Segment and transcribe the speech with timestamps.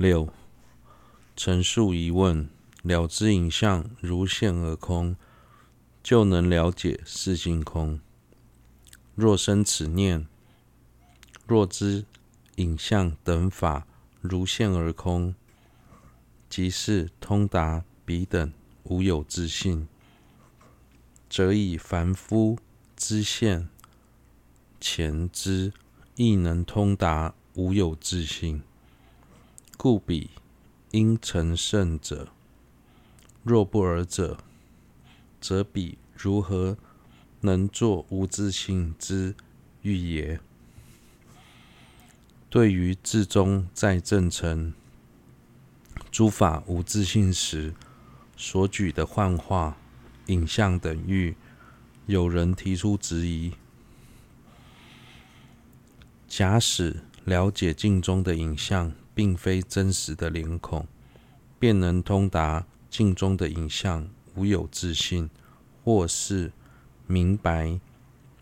[0.00, 0.32] 六、
[1.36, 2.48] 陈述疑问，
[2.80, 5.14] 了知影像如现而空，
[6.02, 8.00] 就能了解是性空。
[9.14, 10.26] 若生此念，
[11.46, 12.06] 若知
[12.56, 13.86] 影像等法
[14.22, 15.34] 如现而空，
[16.48, 18.50] 即是通达彼等
[18.84, 19.86] 无有自性，
[21.28, 22.58] 则以凡夫
[22.96, 23.68] 知现
[24.80, 25.74] 前知
[26.16, 28.62] 亦能通达无有自性，
[29.82, 30.28] 故彼
[30.90, 32.28] 应成圣者。
[33.42, 34.36] 若不尔者，
[35.40, 36.76] 则彼如何
[37.40, 39.34] 能作无自性之
[39.80, 40.38] 喻也？
[42.50, 44.74] 对于自中在正成
[46.10, 47.72] 诸法无自性时
[48.36, 49.78] 所举的幻化、
[50.26, 51.34] 影像等喻，
[52.04, 53.54] 有人提出质疑：
[56.28, 60.86] 假使了解镜中的影像并非真实的脸孔，
[61.58, 65.28] 便能通达镜中的影像无有自信，
[65.84, 66.52] 或是
[67.06, 67.78] 明白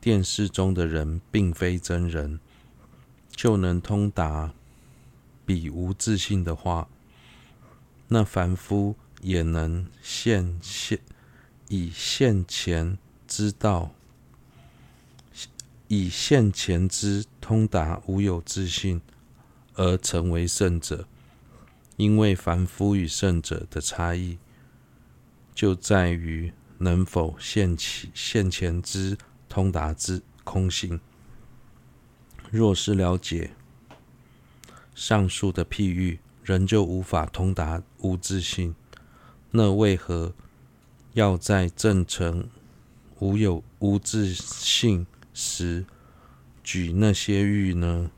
[0.00, 2.38] 电视中的人并非真人，
[3.28, 4.54] 就能通达
[5.44, 6.86] 彼无自信的话，
[8.06, 11.00] 那凡夫也能现现
[11.66, 13.90] 以现前之道，
[15.88, 19.00] 以现前之通达无有自信
[19.78, 21.06] 而成为圣者。
[21.96, 24.38] 因为凡夫与圣者的差异，
[25.52, 27.76] 就在于能否现
[28.14, 29.18] 现前之
[29.48, 31.00] 通达之空性。
[32.50, 33.50] 若是了解
[34.94, 38.76] 上述的譬喻，仍旧无法通达无自性，
[39.50, 40.32] 那为何
[41.14, 42.48] 要在证成
[43.18, 45.84] 无有无自性时
[46.62, 48.12] 举那些喻呢？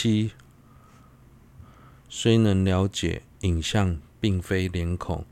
[0.00, 0.30] 七。
[2.08, 5.26] 虽能了解影像并非脸孔，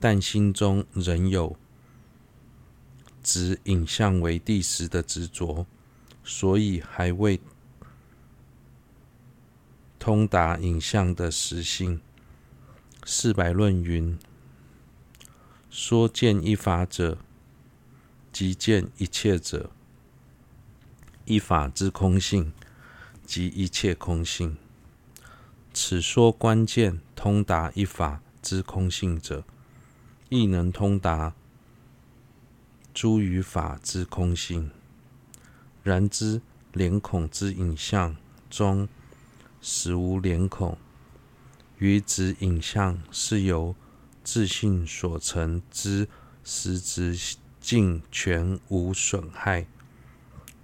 [0.00, 1.56] 但心中仍有
[3.22, 5.66] 执影像为第十的执着，
[6.24, 7.40] 所以还未
[10.00, 12.00] 通达影像的实性。
[13.04, 14.18] 四百论云：
[15.70, 17.18] 说见一法者，
[18.32, 19.70] 即见一切者，
[21.24, 22.52] 一法之空性，
[23.24, 24.56] 即一切空性。
[25.72, 29.44] 此说关键通达一法之空性者，
[30.28, 31.34] 亦能通达
[32.92, 34.70] 诸余法之空性。
[35.82, 38.16] 然知脸孔之影像
[38.48, 38.88] 中
[39.60, 40.76] 实无脸孔，
[41.78, 43.74] 于执影像是由
[44.22, 46.06] 自性所成之
[46.44, 47.18] 实质
[47.60, 49.66] 净全无损害。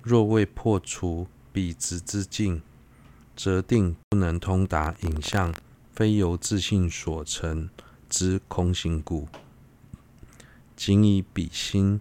[0.03, 1.27] 若未破除
[1.59, 2.63] 彼执之境，
[3.35, 5.53] 则定不能通达影像
[5.93, 7.69] 非由自性所成
[8.09, 9.27] 之空性故，
[10.77, 12.01] 仅以彼心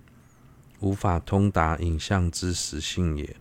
[0.80, 3.36] 无法通达影像之实性也。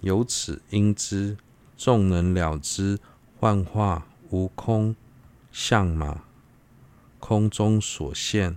[0.00, 1.36] 由此应知，
[1.76, 2.98] 纵能了知
[3.38, 4.96] 幻化无空
[5.52, 6.24] 相马，
[7.18, 8.56] 空中所现，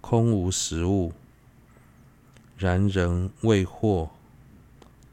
[0.00, 1.12] 空无实物，
[2.58, 4.10] 然人未获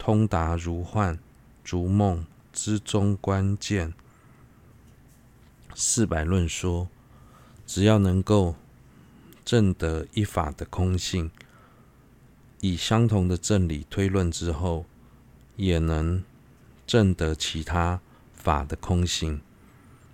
[0.06, 1.18] 通达如幻。
[1.64, 3.94] 如梦之中关键，
[5.74, 6.90] 四百论说，
[7.66, 8.58] 只要能够
[9.46, 11.32] 证得一法的空性，
[12.60, 14.86] 以相同的正理推论之后，
[15.56, 16.22] 也能
[16.86, 18.02] 证得其他
[18.34, 19.40] 法的空性。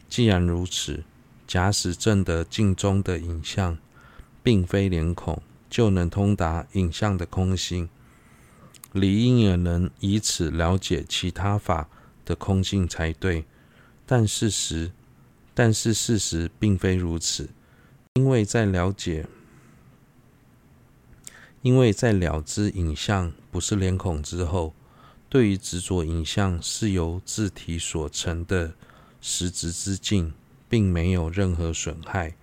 [0.07, 1.03] 既然如此，
[1.47, 3.79] 假使证得镜中的影像
[4.43, 7.89] 并非脸孔，就能通达影像的空性。
[8.91, 11.87] 理应也能以此了解其他法
[12.25, 13.45] 的空性才对，
[14.05, 14.91] 但事实，
[15.53, 17.49] 但是事实并非如此，
[18.15, 19.27] 因为在了解，
[21.61, 24.73] 因为在了知影像不是脸孔之后，
[25.29, 28.73] 对于执着影像是由自体所成的
[29.21, 30.33] 实质之境，
[30.67, 32.35] 并没有任何损害。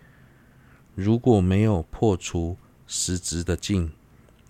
[0.94, 2.56] 如果没有破除
[2.86, 3.92] 实质的境，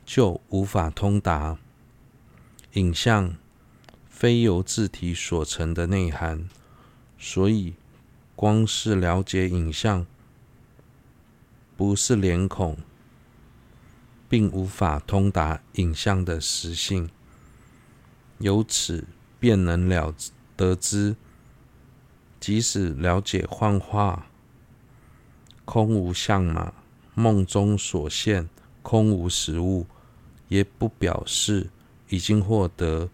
[0.05, 1.59] 就无法通达。
[2.77, 3.35] 影像
[4.07, 6.47] 非由字体所成的内涵，
[7.19, 7.73] 所以
[8.35, 10.07] 光是了解影像
[11.75, 12.77] 不是脸孔，
[14.29, 17.09] 并无法通达影像的实性。
[18.41, 19.07] 由此
[19.41, 20.15] 便能了
[20.55, 21.17] 得知，
[22.39, 24.27] 即使了解幻化
[25.65, 26.75] 空无相马，
[27.15, 28.51] 梦中所现
[28.83, 29.87] 空无实物，
[30.49, 31.71] 也不表示。
[32.09, 33.11] 已经获得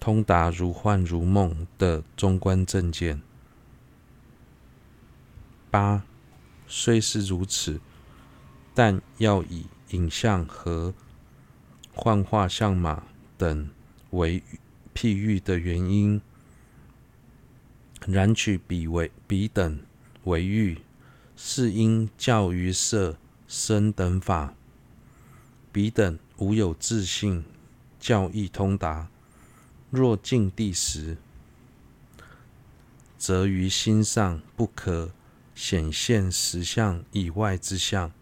[0.00, 3.20] 通达如幻如梦的中观正见。
[5.70, 6.04] 八，
[6.66, 7.80] 虽是如此，
[8.74, 10.94] 但要以影像和
[11.92, 13.02] 幻化象马
[13.36, 13.68] 等
[14.10, 14.42] 为
[14.94, 16.20] 譬喻的原因，
[18.06, 19.80] 然取彼为彼等
[20.24, 20.78] 为喻，
[21.36, 24.54] 是因教于色声等法，
[25.70, 27.44] 彼等无有自性，
[27.98, 29.08] 较易通达。
[29.90, 31.16] 若尽地时，
[33.16, 35.10] 则于心上不可。
[35.54, 38.12] 显现实相以外之相，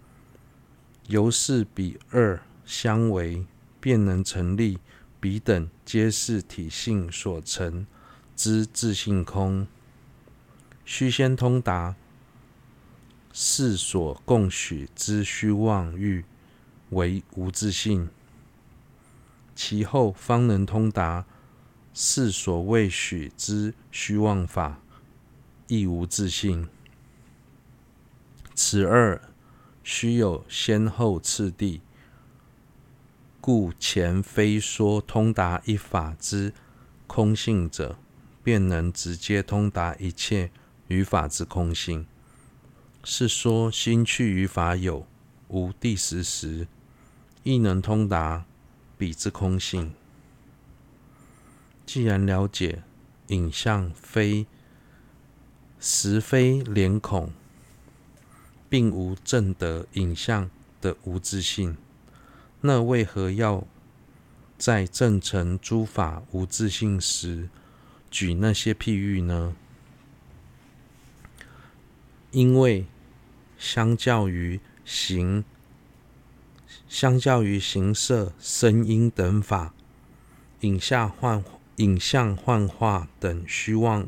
[1.08, 3.44] 由是彼二相违，
[3.78, 4.78] 便能成立
[5.20, 7.86] 彼等皆是体性所成
[8.34, 9.66] 之自性空。
[10.86, 11.94] 须先通达
[13.34, 16.24] 世所共许之虚妄欲
[16.88, 18.08] 为无自性，
[19.56, 21.24] 其后方能通达
[21.94, 24.82] 世所未许之虚妄法
[25.66, 26.68] 亦无自性。
[28.54, 29.20] 此二
[29.82, 31.80] 须有先后次第，
[33.40, 36.52] 故前非说通达一法之
[37.06, 37.96] 空性者，
[38.44, 40.50] 便能直接通达一切
[40.88, 42.04] 余法之空性；
[43.04, 45.06] 是说心去于法有
[45.48, 46.66] 无第十时，
[47.42, 48.44] 亦能通达
[48.98, 49.94] 彼之空性。
[51.84, 52.82] 既然了解
[53.28, 54.46] 影像非
[55.78, 57.32] 实非脸孔。
[58.68, 60.50] 并无证得影像
[60.80, 61.76] 的无自性，
[62.62, 63.64] 那为何要
[64.58, 67.48] 在证成诸法无自性时
[68.10, 69.54] 举那些譬喻呢？
[72.32, 72.86] 因为
[73.56, 75.44] 相较于行、
[76.88, 79.74] 相较于形色、声音等法，
[80.60, 81.44] 影像幻、
[81.76, 84.06] 影像幻化等虚妄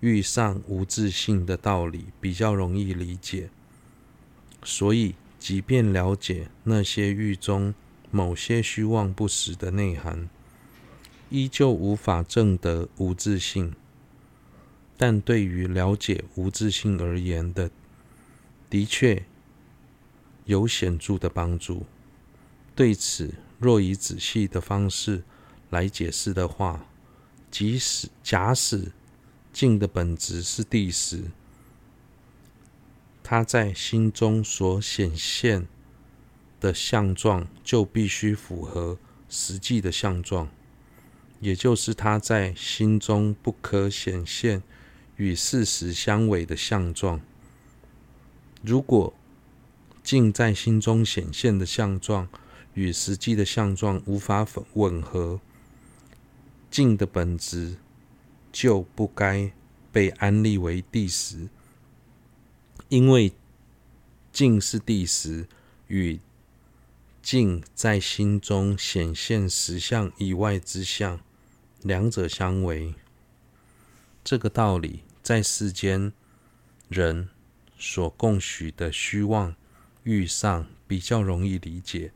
[0.00, 3.48] 欲上无自性的道理比较容易理解。
[4.62, 7.74] 所以，即便了解那些喻中
[8.10, 10.28] 某些虚妄不实的内涵，
[11.30, 13.74] 依旧无法证得无自性。
[14.98, 17.70] 但对于了解无自性而言的，
[18.70, 19.24] 的确
[20.46, 21.84] 有显著的帮助。
[22.74, 25.22] 对此，若以仔细的方式
[25.70, 26.86] 来解释的话，
[27.50, 28.90] 即使假使
[29.52, 31.24] 境的本质是地时。
[33.22, 35.66] 他在心中所显现
[36.60, 38.98] 的相状，就必须符合
[39.28, 40.48] 实际的相状，
[41.40, 44.62] 也就是他在心中不可显现
[45.16, 47.20] 与事实相违的相状。
[48.62, 49.12] 如果
[50.06, 52.28] 镜在心中显现的相状
[52.74, 55.40] 与实际的相状无法吻合，
[56.70, 57.78] 镜的本质
[58.52, 59.50] 就不该
[59.90, 61.48] 被安立为谛实。
[62.88, 63.32] 因为
[64.32, 65.48] 镜是谛实，
[65.88, 66.20] 与
[67.20, 71.18] 镜在心中显现实相以外之相，
[71.82, 72.94] 两者相违。
[74.22, 76.12] 这个道理在世间
[76.88, 77.28] 人
[77.76, 79.56] 所共许的虚妄
[80.06, 82.12] 遇上比较容易理解。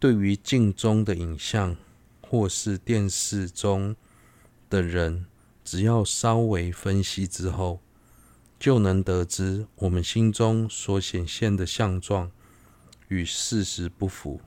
[0.00, 1.76] 对于镜中的影像，
[2.20, 3.94] 或是电视中
[4.68, 5.26] 的人，
[5.64, 7.80] 只要稍微分析之后，
[8.58, 12.32] 就能得知我们心中所显现的相状
[13.06, 14.40] 与事实不符，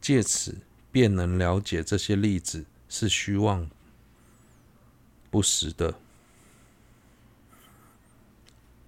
[0.00, 0.58] 借此
[0.92, 3.68] 便能了解这些例子是虚妄
[5.30, 5.98] 不实的，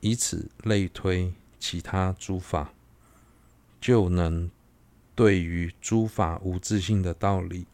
[0.01, 1.35] 以此类推
[1.69, 2.73] 其他诸法，
[3.81, 4.49] 就能
[5.17, 7.67] 对于诸法无自性的道理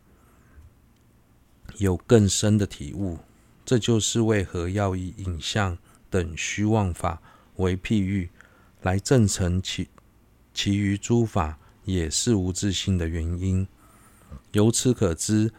[1.76, 3.18] 有更深的体悟。
[3.66, 5.76] 这就是为何要以影像
[6.08, 7.20] 等虚妄法
[7.56, 8.30] 为譬喻，
[8.80, 9.90] 来证成其
[10.54, 13.68] 其余诸法也是无自性的原因。
[14.52, 15.52] 由此可知，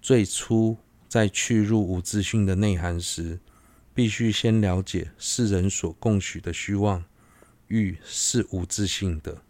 [0.00, 0.76] 最初
[1.08, 3.40] 在去入无自性的内涵时，
[3.92, 7.04] 必须先了解世人所共许的虚妄
[7.70, 9.42] 欲是无自性的，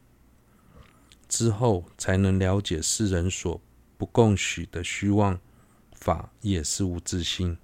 [1.27, 3.61] 之后才能了解世人所
[3.97, 5.41] 不共许的虚妄
[5.95, 7.57] 法也是无自性。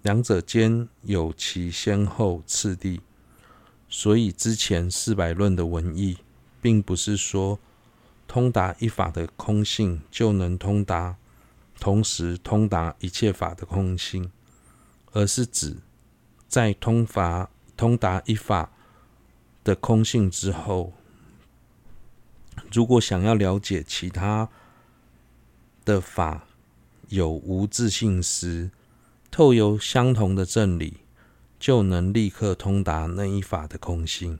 [0.00, 3.02] 两者间有其先后次第，
[3.88, 6.18] 所以之前四百论的文义，
[6.62, 7.58] 并不是说
[8.26, 11.16] 通达一法的空性就能通达，
[11.78, 14.30] 同时通达一切法的空性，
[15.12, 15.76] 而是指
[16.48, 18.70] 在通法通达一法
[19.64, 20.92] 的空性之后，
[22.70, 24.48] 如果想要了解其他
[25.84, 26.46] 的法
[27.08, 28.70] 有无自性时，
[29.30, 30.98] 透由相同的正理，
[31.58, 34.38] 就能立刻通达那一法的空性。